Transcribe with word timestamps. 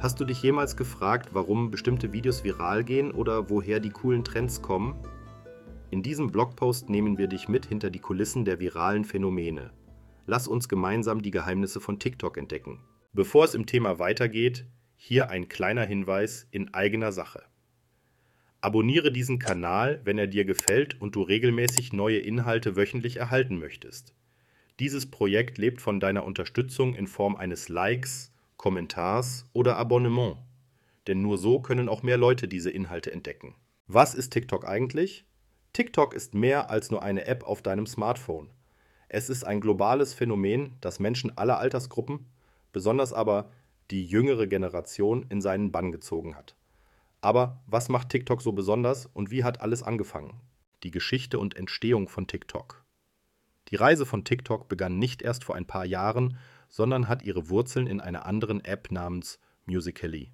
Hast 0.00 0.20
du 0.20 0.24
dich 0.24 0.42
jemals 0.42 0.76
gefragt, 0.76 1.30
warum 1.32 1.70
bestimmte 1.70 2.12
Videos 2.12 2.44
viral 2.44 2.84
gehen 2.84 3.10
oder 3.10 3.50
woher 3.50 3.80
die 3.80 3.90
coolen 3.90 4.22
Trends 4.22 4.62
kommen? 4.62 4.94
In 5.90 6.02
diesem 6.02 6.30
Blogpost 6.30 6.88
nehmen 6.88 7.18
wir 7.18 7.26
dich 7.26 7.48
mit 7.48 7.66
hinter 7.66 7.90
die 7.90 7.98
Kulissen 7.98 8.44
der 8.44 8.60
viralen 8.60 9.04
Phänomene. 9.04 9.72
Lass 10.26 10.46
uns 10.46 10.68
gemeinsam 10.68 11.20
die 11.20 11.30
Geheimnisse 11.30 11.80
von 11.80 11.98
TikTok 11.98 12.36
entdecken. 12.36 12.80
Bevor 13.12 13.44
es 13.44 13.54
im 13.54 13.66
Thema 13.66 13.98
weitergeht, 13.98 14.66
hier 14.96 15.30
ein 15.30 15.48
kleiner 15.48 15.84
Hinweis 15.84 16.46
in 16.50 16.72
eigener 16.74 17.10
Sache. 17.10 17.42
Abonniere 18.60 19.10
diesen 19.10 19.38
Kanal, 19.38 20.00
wenn 20.04 20.18
er 20.18 20.26
dir 20.26 20.44
gefällt 20.44 21.00
und 21.00 21.16
du 21.16 21.22
regelmäßig 21.22 21.92
neue 21.92 22.18
Inhalte 22.18 22.76
wöchentlich 22.76 23.16
erhalten 23.16 23.58
möchtest. 23.58 24.14
Dieses 24.78 25.10
Projekt 25.10 25.58
lebt 25.58 25.80
von 25.80 26.00
deiner 26.00 26.24
Unterstützung 26.24 26.94
in 26.94 27.06
Form 27.06 27.34
eines 27.34 27.68
Likes, 27.68 28.32
Kommentars 28.58 29.46
oder 29.54 29.76
Abonnement. 29.76 30.36
Denn 31.06 31.22
nur 31.22 31.38
so 31.38 31.60
können 31.60 31.88
auch 31.88 32.02
mehr 32.02 32.18
Leute 32.18 32.48
diese 32.48 32.70
Inhalte 32.70 33.10
entdecken. 33.12 33.54
Was 33.86 34.14
ist 34.14 34.32
TikTok 34.32 34.68
eigentlich? 34.68 35.24
TikTok 35.72 36.12
ist 36.12 36.34
mehr 36.34 36.68
als 36.68 36.90
nur 36.90 37.02
eine 37.02 37.26
App 37.26 37.44
auf 37.44 37.62
deinem 37.62 37.86
Smartphone. 37.86 38.50
Es 39.08 39.30
ist 39.30 39.44
ein 39.44 39.60
globales 39.60 40.12
Phänomen, 40.12 40.76
das 40.80 40.98
Menschen 40.98 41.38
aller 41.38 41.58
Altersgruppen, 41.58 42.26
besonders 42.72 43.12
aber 43.12 43.50
die 43.90 44.04
jüngere 44.04 44.46
Generation, 44.46 45.24
in 45.30 45.40
seinen 45.40 45.72
Bann 45.72 45.92
gezogen 45.92 46.34
hat. 46.34 46.56
Aber 47.20 47.62
was 47.66 47.88
macht 47.88 48.10
TikTok 48.10 48.42
so 48.42 48.52
besonders 48.52 49.06
und 49.06 49.30
wie 49.30 49.44
hat 49.44 49.60
alles 49.60 49.82
angefangen? 49.82 50.40
Die 50.82 50.90
Geschichte 50.90 51.38
und 51.38 51.56
Entstehung 51.56 52.08
von 52.08 52.26
TikTok. 52.26 52.84
Die 53.68 53.76
Reise 53.76 54.04
von 54.04 54.24
TikTok 54.24 54.68
begann 54.68 54.98
nicht 54.98 55.22
erst 55.22 55.44
vor 55.44 55.54
ein 55.54 55.66
paar 55.66 55.84
Jahren, 55.84 56.38
sondern 56.68 57.08
hat 57.08 57.22
ihre 57.22 57.48
Wurzeln 57.48 57.86
in 57.86 58.00
einer 58.00 58.26
anderen 58.26 58.64
App 58.64 58.90
namens 58.90 59.40
Musical.ly. 59.66 60.30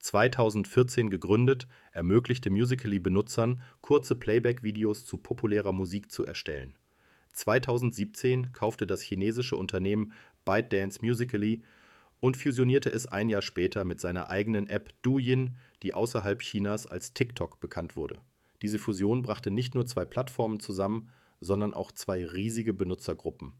2014 0.00 1.10
gegründet, 1.10 1.66
ermöglichte 1.92 2.50
Musical.ly 2.50 2.98
Benutzern, 2.98 3.60
kurze 3.80 4.14
Playback-Videos 4.14 5.04
zu 5.04 5.18
populärer 5.18 5.72
Musik 5.72 6.10
zu 6.10 6.24
erstellen. 6.24 6.76
2017 7.32 8.52
kaufte 8.52 8.86
das 8.86 9.02
chinesische 9.02 9.56
Unternehmen 9.56 10.12
ByteDance 10.44 11.00
Musical.ly 11.02 11.62
und 12.20 12.36
fusionierte 12.36 12.90
es 12.90 13.06
ein 13.06 13.28
Jahr 13.28 13.42
später 13.42 13.84
mit 13.84 14.00
seiner 14.00 14.30
eigenen 14.30 14.68
App 14.68 14.92
Douyin, 15.02 15.56
die 15.82 15.94
außerhalb 15.94 16.40
Chinas 16.40 16.86
als 16.86 17.12
TikTok 17.12 17.60
bekannt 17.60 17.96
wurde. 17.96 18.18
Diese 18.62 18.78
Fusion 18.78 19.22
brachte 19.22 19.50
nicht 19.50 19.74
nur 19.74 19.86
zwei 19.86 20.04
Plattformen 20.04 20.58
zusammen, 20.58 21.10
sondern 21.40 21.74
auch 21.74 21.92
zwei 21.92 22.26
riesige 22.26 22.74
Benutzergruppen. 22.74 23.52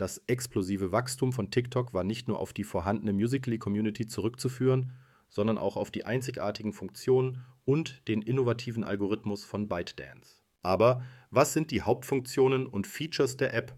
Das 0.00 0.16
explosive 0.28 0.92
Wachstum 0.92 1.30
von 1.30 1.50
TikTok 1.50 1.92
war 1.92 2.04
nicht 2.04 2.26
nur 2.26 2.38
auf 2.38 2.54
die 2.54 2.64
vorhandene 2.64 3.12
Musical.ly-Community 3.12 4.06
zurückzuführen, 4.06 4.92
sondern 5.28 5.58
auch 5.58 5.76
auf 5.76 5.90
die 5.90 6.06
einzigartigen 6.06 6.72
Funktionen 6.72 7.44
und 7.66 8.08
den 8.08 8.22
innovativen 8.22 8.82
Algorithmus 8.82 9.44
von 9.44 9.68
ByteDance. 9.68 10.40
Aber 10.62 11.02
was 11.30 11.52
sind 11.52 11.70
die 11.70 11.82
Hauptfunktionen 11.82 12.66
und 12.66 12.86
Features 12.86 13.36
der 13.36 13.52
App? 13.52 13.76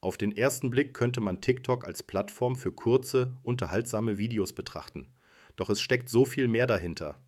Auf 0.00 0.16
den 0.16 0.30
ersten 0.30 0.70
Blick 0.70 0.94
könnte 0.94 1.20
man 1.20 1.40
TikTok 1.40 1.84
als 1.84 2.04
Plattform 2.04 2.54
für 2.54 2.70
kurze, 2.70 3.36
unterhaltsame 3.42 4.16
Videos 4.16 4.52
betrachten. 4.52 5.08
Doch 5.56 5.70
es 5.70 5.80
steckt 5.80 6.08
so 6.08 6.24
viel 6.24 6.46
mehr 6.46 6.68
dahinter. 6.68 7.20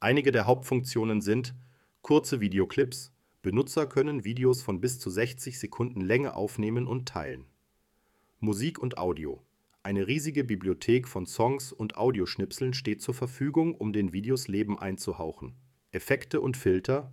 Einige 0.00 0.32
der 0.32 0.46
Hauptfunktionen 0.46 1.20
sind 1.20 1.54
kurze 2.00 2.40
Videoclips, 2.40 3.12
Benutzer 3.42 3.86
können 3.86 4.24
Videos 4.24 4.60
von 4.62 4.80
bis 4.80 4.98
zu 4.98 5.08
60 5.08 5.58
Sekunden 5.58 6.02
Länge 6.02 6.34
aufnehmen 6.34 6.86
und 6.86 7.08
teilen. 7.08 7.49
Musik 8.42 8.78
und 8.78 8.96
Audio. 8.96 9.44
Eine 9.82 10.06
riesige 10.06 10.44
Bibliothek 10.44 11.06
von 11.06 11.26
Songs 11.26 11.72
und 11.72 11.98
Audioschnipseln 11.98 12.72
steht 12.72 13.02
zur 13.02 13.12
Verfügung, 13.12 13.74
um 13.74 13.92
den 13.92 14.14
Videos 14.14 14.48
Leben 14.48 14.78
einzuhauchen. 14.78 15.56
Effekte 15.92 16.40
und 16.40 16.56
Filter. 16.56 17.12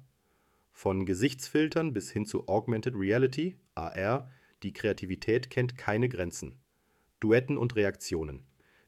Von 0.72 1.06
Gesichtsfiltern 1.06 1.92
bis 1.92 2.10
hin 2.12 2.26
zu 2.26 2.48
Augmented 2.48 2.94
Reality, 2.96 3.58
AR, 3.76 4.32
die 4.64 4.72
Kreativität 4.72 5.50
kennt 5.50 5.78
keine 5.78 6.08
Grenzen. 6.08 6.62
Duetten 7.20 7.58
und 7.58 7.76
Reaktionen. 7.76 8.46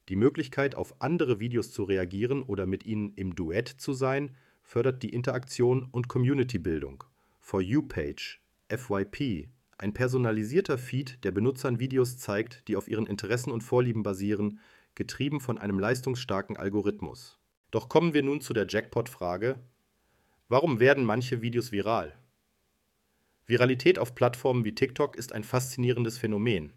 Die 0.07 0.15
Möglichkeit, 0.15 0.75
auf 0.75 1.01
andere 1.01 1.41
Videos 1.41 1.73
zu 1.73 1.83
reagieren 1.83 2.43
oder 2.43 2.65
mit 2.65 2.85
ihnen 2.85 3.11
im 3.15 3.35
Duett 3.35 3.67
zu 3.67 3.91
sein, 3.91 4.33
fördert 4.63 5.03
die 5.03 5.09
Interaktion 5.09 5.89
und 5.91 6.07
Community-Bildung. 6.07 7.03
For 7.41 7.59
You 7.61 7.81
Page, 7.81 8.41
FYP, 8.69 9.49
ein 9.79 9.93
personalisierter 9.93 10.77
Feed, 10.77 11.23
der 11.23 11.31
Benutzern 11.31 11.79
Videos 11.79 12.17
zeigt, 12.17 12.67
die 12.67 12.75
auf 12.75 12.89
ihren 12.89 13.07
Interessen 13.07 13.49
und 13.49 13.61
Vorlieben 13.61 14.03
basieren, 14.03 14.59
getrieben 14.93 15.39
von 15.39 15.57
einem 15.57 15.79
leistungsstarken 15.79 16.57
Algorithmus. 16.57 17.39
Doch 17.71 17.87
kommen 17.87 18.13
wir 18.13 18.21
nun 18.21 18.41
zu 18.41 18.53
der 18.53 18.67
Jackpot-Frage: 18.67 19.57
Warum 20.49 20.81
werden 20.81 21.05
manche 21.05 21.41
Videos 21.41 21.71
viral? 21.71 22.13
Viralität 23.45 23.99
auf 23.99 24.15
Plattformen 24.15 24.65
wie 24.65 24.75
TikTok 24.75 25.15
ist 25.15 25.31
ein 25.31 25.45
faszinierendes 25.45 26.17
Phänomen. 26.17 26.73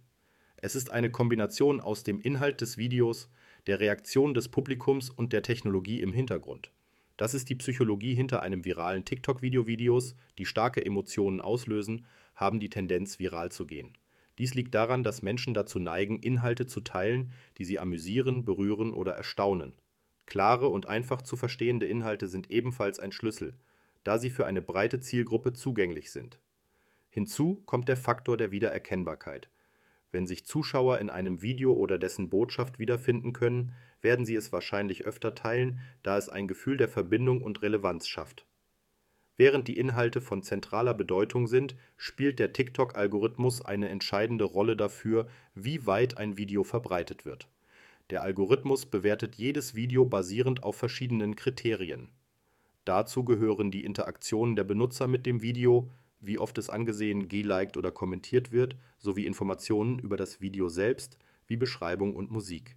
Es 0.56 0.76
ist 0.76 0.92
eine 0.92 1.10
Kombination 1.10 1.80
aus 1.80 2.04
dem 2.04 2.20
Inhalt 2.20 2.60
des 2.60 2.78
Videos, 2.78 3.28
der 3.66 3.80
Reaktion 3.80 4.32
des 4.32 4.48
Publikums 4.48 5.10
und 5.10 5.32
der 5.32 5.42
Technologie 5.42 6.00
im 6.00 6.12
Hintergrund. 6.12 6.70
Das 7.16 7.34
ist 7.34 7.48
die 7.48 7.56
Psychologie 7.56 8.14
hinter 8.14 8.42
einem 8.42 8.64
viralen 8.64 9.04
TikTok-Video. 9.04 9.66
Videos, 9.66 10.14
die 10.38 10.46
starke 10.46 10.86
Emotionen 10.86 11.40
auslösen, 11.40 12.06
haben 12.34 12.60
die 12.60 12.70
Tendenz, 12.70 13.18
viral 13.18 13.50
zu 13.50 13.66
gehen. 13.66 13.96
Dies 14.38 14.54
liegt 14.54 14.74
daran, 14.74 15.02
dass 15.02 15.22
Menschen 15.22 15.54
dazu 15.54 15.78
neigen, 15.78 16.18
Inhalte 16.18 16.66
zu 16.66 16.80
teilen, 16.80 17.32
die 17.58 17.64
sie 17.64 17.78
amüsieren, 17.78 18.44
berühren 18.44 18.92
oder 18.92 19.12
erstaunen. 19.12 19.74
Klare 20.26 20.68
und 20.68 20.86
einfach 20.86 21.22
zu 21.22 21.36
verstehende 21.36 21.86
Inhalte 21.86 22.28
sind 22.28 22.50
ebenfalls 22.50 22.98
ein 22.98 23.12
Schlüssel, 23.12 23.54
da 24.04 24.18
sie 24.18 24.30
für 24.30 24.46
eine 24.46 24.62
breite 24.62 25.00
Zielgruppe 25.00 25.52
zugänglich 25.52 26.10
sind. 26.10 26.40
Hinzu 27.10 27.56
kommt 27.66 27.88
der 27.88 27.96
Faktor 27.96 28.36
der 28.36 28.50
Wiedererkennbarkeit. 28.50 29.50
Wenn 30.10 30.26
sich 30.26 30.46
Zuschauer 30.46 30.98
in 30.98 31.10
einem 31.10 31.42
Video 31.42 31.72
oder 31.72 31.98
dessen 31.98 32.30
Botschaft 32.30 32.78
wiederfinden 32.78 33.32
können, 33.32 33.74
werden 34.00 34.26
sie 34.26 34.34
es 34.34 34.52
wahrscheinlich 34.52 35.04
öfter 35.04 35.34
teilen, 35.34 35.80
da 36.02 36.18
es 36.18 36.28
ein 36.28 36.48
Gefühl 36.48 36.76
der 36.76 36.88
Verbindung 36.88 37.42
und 37.42 37.62
Relevanz 37.62 38.08
schafft. 38.08 38.46
Während 39.36 39.66
die 39.66 39.78
Inhalte 39.78 40.20
von 40.20 40.42
zentraler 40.42 40.94
Bedeutung 40.94 41.46
sind, 41.46 41.74
spielt 41.96 42.38
der 42.38 42.52
TikTok-Algorithmus 42.52 43.62
eine 43.64 43.88
entscheidende 43.88 44.44
Rolle 44.44 44.76
dafür, 44.76 45.26
wie 45.54 45.86
weit 45.86 46.18
ein 46.18 46.36
Video 46.36 46.64
verbreitet 46.64 47.24
wird. 47.24 47.48
Der 48.10 48.22
Algorithmus 48.22 48.86
bewertet 48.86 49.36
jedes 49.36 49.74
Video 49.74 50.04
basierend 50.04 50.62
auf 50.62 50.76
verschiedenen 50.76 51.34
Kriterien. 51.34 52.10
Dazu 52.84 53.24
gehören 53.24 53.70
die 53.70 53.84
Interaktionen 53.84 54.56
der 54.56 54.64
Benutzer 54.64 55.06
mit 55.06 55.24
dem 55.24 55.40
Video, 55.40 55.88
wie 56.20 56.38
oft 56.38 56.58
es 56.58 56.68
angesehen, 56.68 57.28
geliked 57.28 57.76
oder 57.76 57.90
kommentiert 57.90 58.52
wird, 58.52 58.76
sowie 58.98 59.24
Informationen 59.24 59.98
über 59.98 60.16
das 60.16 60.40
Video 60.40 60.68
selbst, 60.68 61.16
wie 61.46 61.56
Beschreibung 61.56 62.14
und 62.14 62.30
Musik. 62.30 62.76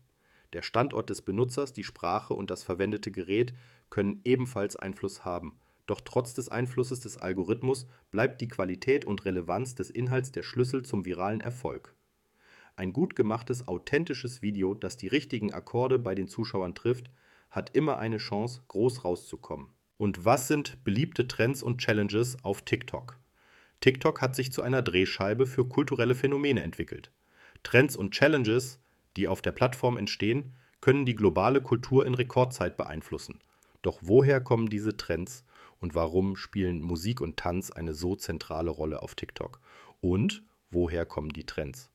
Der 0.54 0.62
Standort 0.62 1.10
des 1.10 1.22
Benutzers, 1.22 1.74
die 1.74 1.84
Sprache 1.84 2.34
und 2.34 2.50
das 2.50 2.64
verwendete 2.64 3.12
Gerät 3.12 3.54
können 3.90 4.22
ebenfalls 4.24 4.76
Einfluss 4.76 5.26
haben. 5.26 5.60
Doch 5.86 6.02
trotz 6.02 6.34
des 6.34 6.50
Einflusses 6.50 7.00
des 7.00 7.18
Algorithmus 7.18 7.88
bleibt 8.12 8.42
die 8.42 8.48
Qualität 8.48 9.06
und 9.06 9.26
Relevanz 9.26 9.76
des 9.76 9.90
Inhalts 9.90 10.32
der 10.32 10.44
Schlüssel 10.44 10.84
zum 10.84 11.06
viralen 11.06 11.42
Erfolg. 11.42 11.96
Ein 12.76 12.92
gut 12.92 13.16
gemachtes, 13.16 13.68
authentisches 13.68 14.42
Video, 14.42 14.74
das 14.74 14.98
die 14.98 15.08
richtigen 15.08 15.54
Akkorde 15.54 16.00
bei 16.00 16.16
den 16.16 16.28
Zuschauern 16.28 16.76
trifft, 16.76 17.10
hat 17.50 17.76
immer 17.76 18.00
eine 18.00 18.18
Chance, 18.18 18.64
groß 18.68 19.06
rauszukommen. 19.06 19.68
Und 19.98 20.26
was 20.26 20.50
sind 20.50 20.84
beliebte 20.84 21.28
Trends 21.28 21.64
und 21.64 21.78
Challenges 21.78 22.44
auf 22.44 22.64
TikTok? 22.64 23.18
TikTok 23.80 24.22
hat 24.22 24.36
sich 24.36 24.52
zu 24.52 24.62
einer 24.62 24.82
Drehscheibe 24.82 25.46
für 25.46 25.66
kulturelle 25.66 26.16
Phänomene 26.16 26.64
entwickelt. 26.64 27.12
Trends 27.64 27.96
und 27.96 28.12
Challenges, 28.12 28.80
die 29.16 29.28
auf 29.28 29.42
der 29.42 29.52
Plattform 29.52 29.96
entstehen, 29.98 30.54
können 30.82 31.06
die 31.06 31.16
globale 31.16 31.62
Kultur 31.62 32.06
in 32.06 32.14
Rekordzeit 32.14 32.76
beeinflussen. 32.76 33.40
Doch 33.82 34.00
woher 34.02 34.42
kommen 34.42 34.68
diese 34.68 34.98
Trends 34.98 35.46
und 35.80 35.96
warum 35.96 36.36
spielen 36.36 36.82
Musik 36.82 37.22
und 37.22 37.38
Tanz 37.38 37.72
eine 37.72 37.94
so 37.94 38.16
zentrale 38.16 38.70
Rolle 38.70 39.02
auf 39.02 39.16
TikTok? 39.16 39.60
Und 40.02 40.44
woher 40.72 41.06
kommen 41.06 41.30
die 41.30 41.46
Trends? 41.46 41.90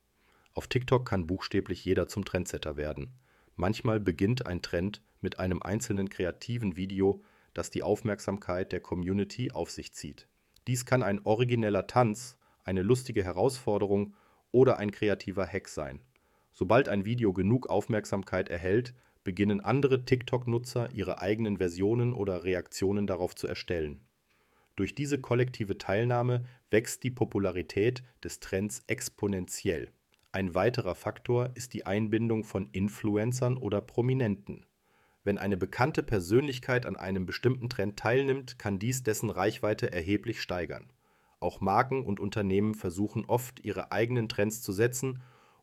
Auf 0.53 0.67
TikTok 0.67 1.05
kann 1.05 1.27
buchstäblich 1.27 1.83
jeder 1.85 2.07
zum 2.07 2.25
Trendsetter 2.25 2.75
werden. 2.75 3.13
Manchmal 3.55 3.99
beginnt 3.99 4.45
ein 4.45 4.61
Trend 4.61 5.01
mit 5.21 5.39
einem 5.39 5.61
einzelnen 5.61 6.09
kreativen 6.09 6.75
Video, 6.75 7.21
das 7.53 7.69
die 7.69 7.83
Aufmerksamkeit 7.83 8.71
der 8.71 8.79
Community 8.79 9.51
auf 9.51 9.71
sich 9.71 9.93
zieht. 9.93 10.27
Dies 10.67 10.85
kann 10.85 11.03
ein 11.03 11.21
origineller 11.23 11.87
Tanz, 11.87 12.37
eine 12.63 12.81
lustige 12.81 13.23
Herausforderung 13.23 14.13
oder 14.51 14.77
ein 14.77 14.91
kreativer 14.91 15.45
Hack 15.47 15.67
sein. 15.67 16.01
Sobald 16.53 16.89
ein 16.89 17.05
Video 17.05 17.33
genug 17.33 17.67
Aufmerksamkeit 17.69 18.49
erhält, 18.49 18.93
beginnen 19.23 19.61
andere 19.61 20.05
TikTok-Nutzer 20.05 20.89
ihre 20.93 21.21
eigenen 21.21 21.57
Versionen 21.57 22.13
oder 22.13 22.43
Reaktionen 22.43 23.07
darauf 23.07 23.35
zu 23.35 23.47
erstellen. 23.47 24.01
Durch 24.75 24.95
diese 24.95 25.19
kollektive 25.19 25.77
Teilnahme 25.77 26.45
wächst 26.69 27.03
die 27.03 27.11
Popularität 27.11 28.03
des 28.23 28.39
Trends 28.39 28.83
exponentiell. 28.87 29.91
Ein 30.31 30.55
weiterer 30.55 30.95
Faktor 30.95 31.51
ist 31.55 31.73
die 31.73 31.85
Einbindung 31.85 32.43
von 32.43 32.69
Influencern 32.71 33.57
oder 33.57 33.81
Prominenten. 33.81 34.65
Wenn 35.23 35.37
eine 35.37 35.57
bekannte 35.57 36.03
Persönlichkeit 36.03 36.85
an 36.85 36.95
einem 36.95 37.25
bestimmten 37.25 37.69
Trend 37.69 37.99
teilnimmt, 37.99 38.57
kann 38.57 38.79
dies 38.79 39.03
dessen 39.03 39.29
Reichweite 39.29 39.91
erheblich 39.91 40.41
steigern. 40.41 40.89
Auch 41.39 41.59
Marken 41.59 42.05
und 42.05 42.19
Unternehmen 42.19 42.75
versuchen 42.75 43.25
oft, 43.25 43.63
ihre 43.63 43.91
eigenen 43.91 44.29
Trends 44.29 44.61
zu 44.61 44.71
setzen 44.71 45.21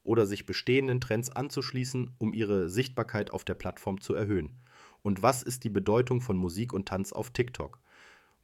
oder 0.08 0.26
sich 0.26 0.46
bestehenden 0.46 1.02
Trends 1.02 1.28
anzuschließen, 1.28 2.14
um 2.16 2.32
ihre 2.32 2.70
Sichtbarkeit 2.70 3.30
auf 3.30 3.44
der 3.44 3.54
Plattform 3.54 4.00
zu 4.00 4.14
erhöhen. 4.14 4.56
Und 5.02 5.22
was 5.22 5.42
ist 5.42 5.64
die 5.64 5.70
Bedeutung 5.70 6.22
von 6.22 6.38
Musik 6.38 6.72
und 6.72 6.88
Tanz 6.88 7.12
auf 7.12 7.30
TikTok? 7.30 7.78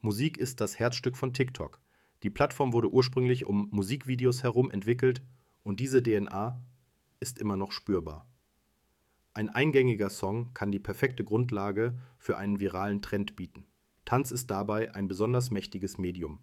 Musik 0.02 0.36
ist 0.36 0.60
das 0.60 0.78
Herzstück 0.78 1.16
von 1.16 1.32
TikTok. 1.32 1.80
Die 2.22 2.28
Plattform 2.28 2.74
wurde 2.74 2.92
ursprünglich 2.92 3.46
um 3.46 3.68
Musikvideos 3.70 4.42
herum 4.42 4.70
entwickelt 4.70 5.22
und 5.62 5.80
diese 5.80 6.02
DNA 6.02 6.62
ist 7.18 7.38
immer 7.38 7.56
noch 7.56 7.72
spürbar. 7.72 8.28
Ein 9.32 9.48
eingängiger 9.48 10.10
Song 10.10 10.52
kann 10.52 10.70
die 10.70 10.78
perfekte 10.78 11.24
Grundlage 11.24 11.98
für 12.18 12.36
einen 12.36 12.60
viralen 12.60 13.00
Trend 13.00 13.36
bieten. 13.36 13.66
Tanz 14.04 14.32
ist 14.32 14.50
dabei 14.50 14.94
ein 14.94 15.08
besonders 15.08 15.50
mächtiges 15.50 15.96
Medium. 15.96 16.40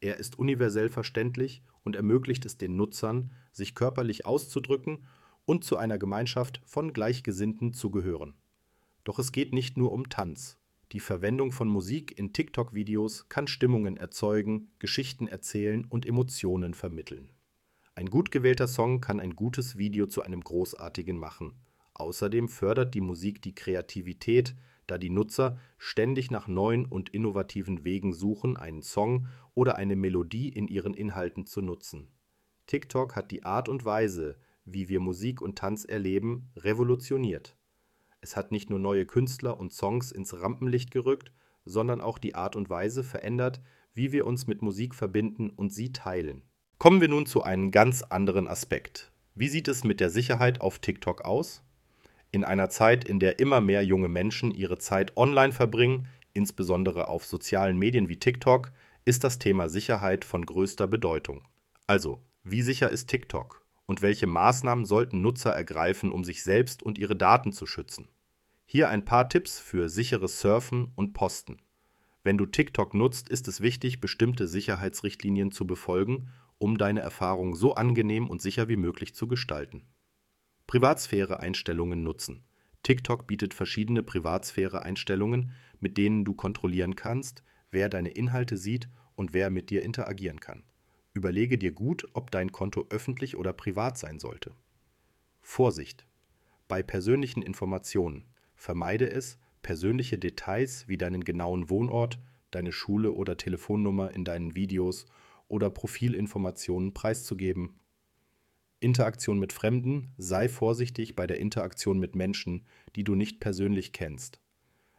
Er 0.00 0.18
ist 0.18 0.38
universell 0.38 0.90
verständlich 0.90 1.62
und 1.88 1.96
ermöglicht 1.96 2.44
es 2.44 2.58
den 2.58 2.76
Nutzern, 2.76 3.32
sich 3.50 3.74
körperlich 3.74 4.26
auszudrücken 4.26 5.06
und 5.46 5.64
zu 5.64 5.78
einer 5.78 5.96
Gemeinschaft 5.96 6.60
von 6.66 6.92
Gleichgesinnten 6.92 7.72
zu 7.72 7.90
gehören. 7.90 8.34
Doch 9.04 9.18
es 9.18 9.32
geht 9.32 9.54
nicht 9.54 9.78
nur 9.78 9.90
um 9.92 10.10
Tanz. 10.10 10.58
Die 10.92 11.00
Verwendung 11.00 11.50
von 11.50 11.66
Musik 11.66 12.18
in 12.18 12.34
TikTok-Videos 12.34 13.30
kann 13.30 13.46
Stimmungen 13.46 13.96
erzeugen, 13.96 14.70
Geschichten 14.78 15.28
erzählen 15.28 15.86
und 15.86 16.04
Emotionen 16.04 16.74
vermitteln. 16.74 17.30
Ein 17.94 18.10
gut 18.10 18.30
gewählter 18.30 18.68
Song 18.68 19.00
kann 19.00 19.18
ein 19.18 19.34
gutes 19.34 19.78
Video 19.78 20.04
zu 20.04 20.20
einem 20.20 20.42
großartigen 20.42 21.16
machen. 21.16 21.54
Außerdem 21.94 22.50
fördert 22.50 22.92
die 22.92 23.00
Musik 23.00 23.40
die 23.40 23.54
Kreativität, 23.54 24.54
da 24.88 24.98
die 24.98 25.10
Nutzer 25.10 25.58
ständig 25.76 26.32
nach 26.32 26.48
neuen 26.48 26.84
und 26.84 27.10
innovativen 27.10 27.84
Wegen 27.84 28.12
suchen, 28.12 28.56
einen 28.56 28.82
Song 28.82 29.28
oder 29.54 29.76
eine 29.76 29.94
Melodie 29.94 30.48
in 30.48 30.66
ihren 30.66 30.94
Inhalten 30.94 31.46
zu 31.46 31.62
nutzen. 31.62 32.08
TikTok 32.66 33.14
hat 33.14 33.30
die 33.30 33.44
Art 33.44 33.68
und 33.68 33.84
Weise, 33.84 34.36
wie 34.64 34.88
wir 34.88 34.98
Musik 34.98 35.40
und 35.40 35.56
Tanz 35.56 35.84
erleben, 35.84 36.50
revolutioniert. 36.56 37.56
Es 38.20 38.36
hat 38.36 38.50
nicht 38.50 38.68
nur 38.68 38.78
neue 38.78 39.06
Künstler 39.06 39.58
und 39.60 39.72
Songs 39.72 40.10
ins 40.10 40.40
Rampenlicht 40.40 40.90
gerückt, 40.90 41.32
sondern 41.64 42.00
auch 42.00 42.18
die 42.18 42.34
Art 42.34 42.56
und 42.56 42.68
Weise 42.68 43.04
verändert, 43.04 43.60
wie 43.94 44.12
wir 44.12 44.26
uns 44.26 44.46
mit 44.46 44.62
Musik 44.62 44.94
verbinden 44.94 45.50
und 45.50 45.72
sie 45.72 45.92
teilen. 45.92 46.42
Kommen 46.78 47.00
wir 47.00 47.08
nun 47.08 47.26
zu 47.26 47.42
einem 47.42 47.70
ganz 47.70 48.02
anderen 48.02 48.48
Aspekt. 48.48 49.12
Wie 49.34 49.48
sieht 49.48 49.68
es 49.68 49.84
mit 49.84 50.00
der 50.00 50.10
Sicherheit 50.10 50.60
auf 50.60 50.78
TikTok 50.78 51.22
aus? 51.22 51.62
In 52.30 52.44
einer 52.44 52.68
Zeit, 52.68 53.04
in 53.04 53.20
der 53.20 53.38
immer 53.38 53.60
mehr 53.60 53.84
junge 53.84 54.08
Menschen 54.08 54.50
ihre 54.50 54.78
Zeit 54.78 55.16
online 55.16 55.52
verbringen, 55.52 56.06
insbesondere 56.32 57.08
auf 57.08 57.24
sozialen 57.24 57.78
Medien 57.78 58.08
wie 58.08 58.18
TikTok, 58.18 58.72
ist 59.04 59.24
das 59.24 59.38
Thema 59.38 59.68
Sicherheit 59.68 60.24
von 60.24 60.44
größter 60.44 60.86
Bedeutung. 60.86 61.42
Also, 61.86 62.22
wie 62.44 62.62
sicher 62.62 62.90
ist 62.90 63.08
TikTok 63.08 63.64
und 63.86 64.02
welche 64.02 64.26
Maßnahmen 64.26 64.84
sollten 64.84 65.22
Nutzer 65.22 65.50
ergreifen, 65.50 66.12
um 66.12 66.24
sich 66.24 66.42
selbst 66.42 66.82
und 66.82 66.98
ihre 66.98 67.16
Daten 67.16 67.52
zu 67.52 67.66
schützen? 67.66 68.08
Hier 68.66 68.90
ein 68.90 69.04
paar 69.04 69.28
Tipps 69.28 69.58
für 69.58 69.88
sicheres 69.88 70.40
Surfen 70.40 70.92
und 70.94 71.14
Posten. 71.14 71.56
Wenn 72.22 72.36
du 72.36 72.44
TikTok 72.44 72.92
nutzt, 72.92 73.30
ist 73.30 73.48
es 73.48 73.62
wichtig, 73.62 74.00
bestimmte 74.00 74.46
Sicherheitsrichtlinien 74.46 75.50
zu 75.52 75.66
befolgen 75.66 76.28
um 76.58 76.76
deine 76.76 77.00
Erfahrung 77.00 77.54
so 77.54 77.74
angenehm 77.74 78.28
und 78.28 78.42
sicher 78.42 78.68
wie 78.68 78.76
möglich 78.76 79.14
zu 79.14 79.28
gestalten. 79.28 79.82
Privatsphäre-Einstellungen 80.68 82.02
nutzen. 82.02 82.44
TikTok 82.82 83.26
bietet 83.26 83.54
verschiedene 83.54 84.02
Privatsphäre-Einstellungen, 84.02 85.52
mit 85.80 85.96
denen 85.96 86.26
du 86.26 86.34
kontrollieren 86.34 86.94
kannst, 86.94 87.42
wer 87.70 87.88
deine 87.88 88.10
Inhalte 88.10 88.58
sieht 88.58 88.90
und 89.14 89.32
wer 89.32 89.48
mit 89.48 89.70
dir 89.70 89.82
interagieren 89.82 90.40
kann. 90.40 90.64
Überlege 91.14 91.56
dir 91.56 91.72
gut, 91.72 92.06
ob 92.12 92.30
dein 92.30 92.52
Konto 92.52 92.86
öffentlich 92.90 93.36
oder 93.36 93.54
privat 93.54 93.96
sein 93.96 94.18
sollte. 94.18 94.52
Vorsicht! 95.40 96.06
Bei 96.68 96.82
persönlichen 96.82 97.40
Informationen 97.40 98.26
vermeide 98.54 99.10
es, 99.10 99.38
persönliche 99.62 100.18
Details 100.18 100.86
wie 100.86 100.98
deinen 100.98 101.24
genauen 101.24 101.70
Wohnort, 101.70 102.18
deine 102.50 102.72
Schule 102.72 103.12
oder 103.12 103.38
Telefonnummer 103.38 104.14
in 104.14 104.26
deinen 104.26 104.54
Videos 104.54 105.06
oder 105.48 105.70
Profilinformationen 105.70 106.92
preiszugeben. 106.92 107.80
Interaktion 108.80 109.40
mit 109.40 109.52
Fremden, 109.52 110.12
sei 110.18 110.48
vorsichtig 110.48 111.16
bei 111.16 111.26
der 111.26 111.38
Interaktion 111.38 111.98
mit 111.98 112.14
Menschen, 112.14 112.64
die 112.94 113.02
du 113.02 113.16
nicht 113.16 113.40
persönlich 113.40 113.92
kennst. 113.92 114.40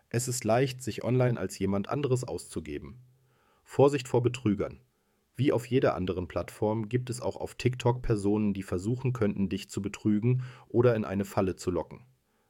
Es 0.09 0.27
ist 0.27 0.43
leicht, 0.43 0.83
sich 0.83 1.03
online 1.03 1.39
als 1.39 1.57
jemand 1.59 1.87
anderes 1.87 2.25
auszugeben. 2.25 2.99
Vorsicht 3.63 4.07
vor 4.07 4.21
Betrügern. 4.21 4.81
Wie 5.37 5.53
auf 5.53 5.65
jeder 5.65 5.95
anderen 5.95 6.27
Plattform 6.27 6.89
gibt 6.89 7.09
es 7.09 7.21
auch 7.21 7.37
auf 7.37 7.55
TikTok 7.55 8.01
Personen, 8.01 8.53
die 8.53 8.63
versuchen 8.63 9.13
könnten, 9.13 9.47
dich 9.47 9.69
zu 9.69 9.81
betrügen 9.81 10.43
oder 10.67 10.95
in 10.95 11.05
eine 11.05 11.23
Falle 11.23 11.55
zu 11.55 11.71
locken. 11.71 12.01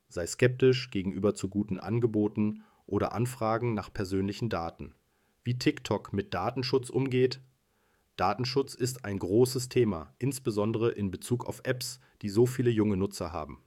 Sei 0.08 0.25
skeptisch 0.25 0.90
gegenüber 0.90 1.36
zu 1.36 1.50
guten 1.50 1.80
Angeboten 1.80 2.64
oder 2.88 3.12
Anfragen 3.14 3.75
nach 3.75 3.94
persönlichen 3.94 4.50
Daten. 4.50 4.96
Wie 5.44 5.60
TikTok 5.60 6.12
mit 6.12 6.34
Datenschutz 6.34 6.90
umgeht, 6.90 7.42
Datenschutz 8.19 8.74
ist 8.74 9.06
ein 9.06 9.18
großes 9.18 9.69
Thema, 9.69 10.13
insbesondere 10.19 10.92
in 10.92 11.10
Bezug 11.10 11.45
auf 11.45 11.62
Apps, 11.63 12.01
die 12.21 12.27
so 12.27 12.45
viele 12.45 12.69
junge 12.69 12.98
Nutzer 12.98 13.31
haben. 13.31 13.63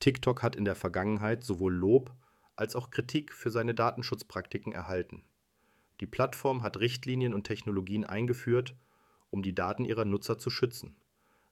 TikTok 0.00 0.42
hat 0.42 0.56
in 0.56 0.64
der 0.64 0.74
Vergangenheit 0.74 1.44
sowohl 1.44 1.72
Lob 1.72 2.12
als 2.56 2.74
auch 2.74 2.90
Kritik 2.90 3.32
für 3.32 3.52
seine 3.52 3.76
Datenschutzpraktiken 3.76 4.72
erhalten. 4.72 5.22
Die 6.00 6.08
Plattform 6.08 6.64
hat 6.64 6.80
Richtlinien 6.80 7.32
und 7.32 7.44
Technologien 7.44 8.04
eingeführt, 8.04 8.74
um 9.30 9.40
die 9.44 9.54
Daten 9.54 9.84
ihrer 9.84 10.04
Nutzer 10.04 10.36
zu 10.36 10.50
schützen. 10.50 10.96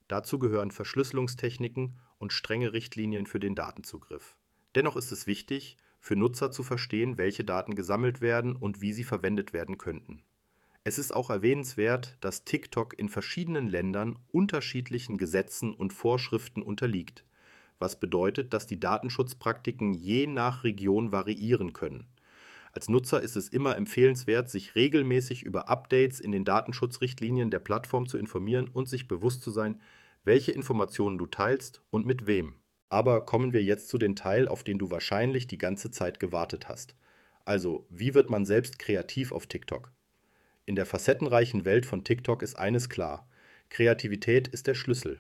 Dazu 0.08 0.41
gehören 0.41 0.73
Verschlüsselungstechniken 0.73 2.00
und 2.19 2.32
strenge 2.32 2.73
Richtlinien 2.73 3.26
für 3.26 3.38
den 3.38 3.55
Datenzugriff. 3.55 4.37
Dennoch 4.75 4.96
ist 4.96 5.12
es 5.12 5.29
wichtig, 5.29 5.76
für 6.00 6.17
Nutzer 6.17 6.50
zu 6.50 6.64
verstehen, 6.64 7.17
welche 7.17 7.44
Daten 7.44 7.76
gesammelt 7.76 8.20
werden 8.20 8.56
und 8.56 8.81
wie 8.81 8.93
sie 8.93 9.05
verwendet 9.05 9.53
werden 9.53 9.79
könnten. 9.79 10.25
Es 10.82 10.99
ist 10.99 11.15
auch 11.15 11.29
erwähnenswert, 11.29 12.17
dass 12.23 12.44
TikTok 12.44 12.99
in 12.99 13.11
verschiedenen 13.11 13.69
Ländern 13.69 14.19
unterschiedlichen 14.32 15.19
Gesetzen 15.19 15.75
und 15.75 15.93
Vorschriften 15.93 16.62
unterliegt, 16.62 17.25
was 17.79 18.00
bedeutet, 18.00 18.55
dass 18.55 18.67
die 18.67 18.81
Datenschutzpraktiken 18.81 19.93
je 19.93 20.27
nach 20.27 20.65
Region 20.65 21.13
variieren 21.13 21.75
können. 21.75 22.06
Als 22.72 22.89
Nutzer 22.89 23.20
ist 23.20 23.37
es 23.37 23.49
immer 23.49 23.77
empfehlenswert, 23.77 24.49
sich 24.49 24.75
regelmäßig 24.75 25.43
über 25.43 25.69
Updates 25.69 26.19
in 26.19 26.32
den 26.32 26.46
Datenschutzrichtlinien 26.46 27.51
der 27.51 27.58
Plattform 27.58 28.06
zu 28.06 28.17
informieren 28.17 28.69
und 28.69 28.89
sich 28.89 29.06
bewusst 29.06 29.43
zu 29.43 29.51
sein, 29.51 29.82
welche 30.25 30.53
Informationen 30.53 31.19
du 31.19 31.27
teilst 31.27 31.82
und 31.91 32.06
mit 32.06 32.27
wem. 32.27 32.55
Aber 32.89 33.27
kommen 33.27 33.53
wir 33.53 33.63
jetzt 33.63 33.89
zu 33.89 33.99
dem 33.99 34.17
Teil, 34.17 34.49
auf 34.49 34.65
den 34.65 34.79
du 34.79 34.91
wahrscheinlich 34.91 35.46
die 35.46 35.58
ganze 35.58 35.91
Zeit 35.91 36.20
gewartet 36.20 36.69
hast. 36.69 36.94
Also, 37.44 37.87
wie 37.91 38.15
wird 38.15 38.31
man 38.31 38.46
selbst 38.46 38.79
kreativ 38.79 39.32
auf 39.32 39.46
TikTok? 39.46 39.93
In 40.70 40.77
der 40.77 40.86
facettenreichen 40.86 41.65
Welt 41.65 41.84
von 41.84 42.05
TikTok 42.05 42.44
ist 42.44 42.55
eines 42.55 42.89
klar: 42.89 43.29
Kreativität 43.70 44.46
ist 44.46 44.69
der 44.69 44.74
Schlüssel. 44.74 45.19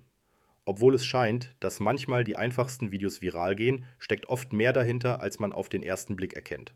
Obwohl 0.64 0.94
es 0.94 1.04
scheint, 1.04 1.56
dass 1.58 1.80
manchmal 1.80 2.22
die 2.22 2.36
einfachsten 2.36 2.92
Videos 2.92 3.20
viral 3.20 3.56
gehen, 3.56 3.84
steckt 3.98 4.28
oft 4.28 4.52
mehr 4.52 4.72
dahinter, 4.72 5.20
als 5.20 5.40
man 5.40 5.52
auf 5.52 5.68
den 5.68 5.82
ersten 5.82 6.14
Blick 6.14 6.34
erkennt. 6.34 6.72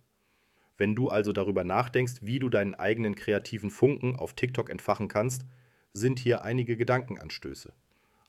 Wenn 0.76 0.96
du 0.96 1.08
also 1.08 1.32
darüber 1.32 1.62
nachdenkst, 1.62 2.22
wie 2.22 2.40
du 2.40 2.48
deinen 2.48 2.74
eigenen 2.74 3.14
kreativen 3.14 3.70
Funken 3.70 4.16
auf 4.16 4.34
TikTok 4.34 4.68
entfachen 4.68 5.06
kannst, 5.06 5.46
sind 5.92 6.18
hier 6.18 6.42
einige 6.42 6.76
Gedankenanstöße. 6.76 7.72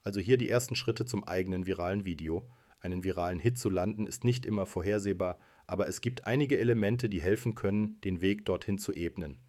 Also 0.03 0.19
hier 0.19 0.37
die 0.37 0.49
ersten 0.49 0.75
Schritte 0.75 1.05
zum 1.05 1.23
eigenen 1.23 1.65
viralen 1.65 2.05
Video. 2.05 2.47
Einen 2.81 3.03
viralen 3.03 3.39
Hit 3.39 3.57
zu 3.57 3.71
landen 3.71 4.05
ist 4.05 4.23
nicht 4.23 4.45
immer 4.45 4.67
vorhersehbar, 4.67 5.39
aber 5.65 5.87
es 5.87 6.01
gibt 6.01 6.27
einige 6.27 6.59
Elemente, 6.59 7.09
die 7.09 7.23
helfen 7.23 7.55
können, 7.55 7.99
den 8.01 8.21
Weg 8.21 8.45
dorthin 8.45 8.77
zu 8.77 8.93
ebnen. 8.93 9.39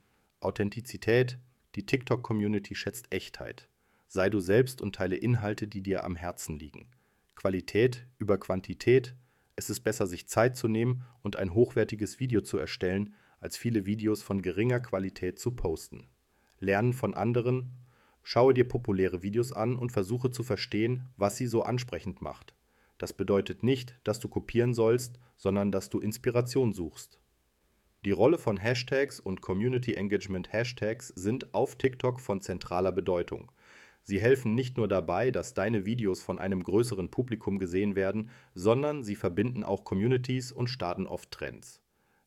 Authentizität, 0.46 1.38
die 1.74 1.84
TikTok-Community 1.84 2.76
schätzt 2.76 3.12
Echtheit. 3.12 3.68
Sei 4.06 4.30
du 4.30 4.38
selbst 4.38 4.80
und 4.80 4.94
teile 4.94 5.16
Inhalte, 5.16 5.66
die 5.66 5.82
dir 5.82 6.04
am 6.04 6.14
Herzen 6.14 6.56
liegen. 6.56 6.88
Qualität 7.34 8.06
über 8.18 8.38
Quantität. 8.38 9.16
Es 9.56 9.70
ist 9.70 9.80
besser, 9.80 10.06
sich 10.06 10.28
Zeit 10.28 10.56
zu 10.56 10.68
nehmen 10.68 11.02
und 11.22 11.34
ein 11.34 11.52
hochwertiges 11.52 12.20
Video 12.20 12.42
zu 12.42 12.58
erstellen, 12.58 13.14
als 13.40 13.56
viele 13.56 13.86
Videos 13.86 14.22
von 14.22 14.40
geringer 14.40 14.78
Qualität 14.78 15.40
zu 15.40 15.50
posten. 15.50 16.06
Lernen 16.60 16.92
von 16.92 17.14
anderen. 17.14 17.72
Schaue 18.22 18.54
dir 18.54 18.68
populäre 18.68 19.24
Videos 19.24 19.52
an 19.52 19.74
und 19.74 19.90
versuche 19.90 20.30
zu 20.30 20.44
verstehen, 20.44 21.08
was 21.16 21.36
sie 21.36 21.48
so 21.48 21.62
ansprechend 21.62 22.22
macht. 22.22 22.54
Das 22.98 23.12
bedeutet 23.12 23.64
nicht, 23.64 23.98
dass 24.04 24.20
du 24.20 24.28
kopieren 24.28 24.74
sollst, 24.74 25.18
sondern 25.36 25.72
dass 25.72 25.90
du 25.90 25.98
Inspiration 25.98 26.72
suchst. 26.72 27.20
Die 28.06 28.12
Rolle 28.12 28.38
von 28.38 28.56
Hashtags 28.56 29.18
und 29.18 29.40
Community 29.40 29.94
Engagement 29.94 30.52
Hashtags 30.52 31.08
sind 31.08 31.52
auf 31.52 31.74
TikTok 31.74 32.20
von 32.20 32.40
zentraler 32.40 32.92
Bedeutung. 32.92 33.50
Sie 34.04 34.20
helfen 34.20 34.54
nicht 34.54 34.76
nur 34.76 34.86
dabei, 34.86 35.32
dass 35.32 35.54
deine 35.54 35.86
Videos 35.86 36.22
von 36.22 36.38
einem 36.38 36.62
größeren 36.62 37.10
Publikum 37.10 37.58
gesehen 37.58 37.96
werden, 37.96 38.30
sondern 38.54 39.02
sie 39.02 39.16
verbinden 39.16 39.64
auch 39.64 39.82
Communities 39.82 40.52
und 40.52 40.68
starten 40.68 41.08
oft 41.08 41.32
Trends. 41.32 41.82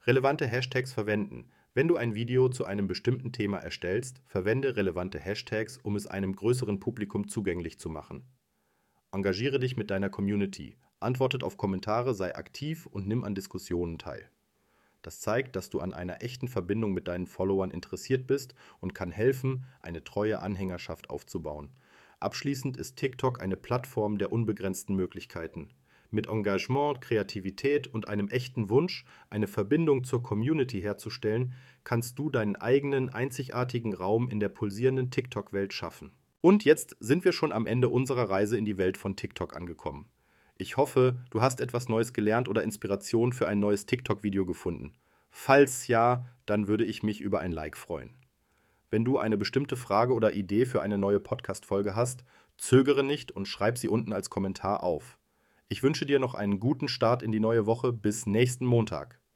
Relevante 0.06 0.46
Hashtags 0.46 0.92
verwenden. 0.92 1.46
Wenn 1.74 1.88
du 1.88 1.96
ein 1.96 2.14
Video 2.14 2.50
zu 2.50 2.66
einem 2.66 2.88
bestimmten 2.88 3.32
Thema 3.32 3.60
erstellst, 3.60 4.22
verwende 4.26 4.76
relevante 4.76 5.18
Hashtags, 5.18 5.78
um 5.78 5.96
es 5.96 6.08
einem 6.08 6.36
größeren 6.36 6.82
Publikum 6.82 7.30
zugänglich 7.30 7.80
zu 7.80 7.90
machen. 7.90 8.26
Engagiere 9.14 9.60
dich 9.60 9.78
mit 9.78 9.92
deiner 9.92 10.10
Community. 10.10 10.76
Antwortet 11.00 11.42
auf 11.42 11.56
Kommentare, 11.56 12.14
sei 12.14 12.36
aktiv 12.36 12.86
und 12.86 13.08
nimm 13.08 13.24
an 13.24 13.34
Diskussionen 13.34 13.98
teil. 13.98 14.30
Das 15.02 15.22
zeigt, 15.22 15.56
dass 15.56 15.70
du 15.70 15.80
an 15.80 15.94
einer 15.94 16.22
echten 16.22 16.48
Verbindung 16.48 16.94
mit 16.94 17.08
deinen 17.08 17.28
Followern 17.28 17.72
interessiert 17.72 18.28
bist 18.28 18.54
und 18.80 18.94
kann 18.94 19.12
helfen, 19.12 19.66
eine 19.82 20.04
treue 20.04 20.40
Anhängerschaft 20.40 21.10
aufzubauen. 21.10 21.70
Abschließend 22.20 22.76
ist 22.76 22.98
TikTok 22.98 23.42
eine 23.42 23.56
Plattform 23.56 24.18
der 24.18 24.32
unbegrenzten 24.32 24.96
Möglichkeiten. 24.96 25.70
Mit 26.12 26.28
Engagement, 26.28 27.02
Kreativität 27.02 27.88
und 27.88 28.08
einem 28.08 28.30
echten 28.30 28.70
Wunsch, 28.70 29.06
eine 29.30 29.48
Verbindung 29.48 30.04
zur 30.04 30.24
Community 30.24 30.82
herzustellen, 30.82 31.54
kannst 31.84 32.18
du 32.18 32.30
deinen 32.30 32.56
eigenen 32.56 33.10
einzigartigen 33.10 33.94
Raum 33.94 34.30
in 34.30 34.40
der 34.40 34.50
pulsierenden 34.50 35.12
TikTok-Welt 35.12 35.72
schaffen. 35.72 36.12
Und 36.42 36.66
jetzt 36.66 36.98
sind 37.00 37.26
wir 37.26 37.32
schon 37.32 37.52
am 37.52 37.68
Ende 37.68 37.90
unserer 37.90 38.30
Reise 38.30 38.58
in 38.58 38.66
die 38.66 38.78
Welt 38.78 38.98
von 38.98 39.16
TikTok 39.16 39.56
angekommen. 39.56 40.08
Ich 40.62 40.76
hoffe, 40.76 41.16
du 41.30 41.42
hast 41.42 41.62
etwas 41.62 41.88
Neues 41.88 42.12
gelernt 42.12 42.50
oder 42.50 42.64
Inspiration 42.64 43.32
für 43.32 43.48
ein 43.48 43.62
neues 43.62 43.86
TikTok-Video 43.86 44.46
gefunden. 44.46 44.92
Falls 45.32 45.88
ja, 45.88 46.26
dann 46.46 46.68
würde 46.68 46.84
ich 46.84 47.02
mich 47.02 47.22
über 47.22 47.40
ein 47.40 47.54
Like 47.54 47.78
freuen. 47.78 48.18
Wenn 48.90 49.06
du 49.06 49.18
eine 49.18 49.38
bestimmte 49.38 49.78
Frage 49.78 50.14
oder 50.14 50.34
Idee 50.34 50.66
für 50.66 50.82
eine 50.82 50.98
neue 50.98 51.22
Podcast-Folge 51.22 51.96
hast, 51.96 52.26
zögere 52.58 53.06
nicht 53.06 53.32
und 53.32 53.48
schreib 53.48 53.78
sie 53.78 53.88
unten 53.88 54.12
als 54.12 54.30
Kommentar 54.30 54.84
auf. 54.84 55.18
Ich 55.70 55.82
wünsche 55.82 56.06
dir 56.06 56.20
noch 56.20 56.36
einen 56.36 56.60
guten 56.60 56.90
Start 56.90 57.24
in 57.24 57.32
die 57.32 57.40
neue 57.40 57.66
Woche. 57.66 57.94
Bis 57.94 58.26
nächsten 58.26 58.66
Montag. 58.66 59.19